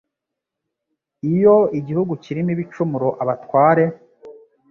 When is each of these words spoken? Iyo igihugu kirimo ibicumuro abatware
Iyo 1.31 1.55
igihugu 1.79 2.13
kirimo 2.23 2.49
ibicumuro 2.55 3.09
abatware 3.21 3.85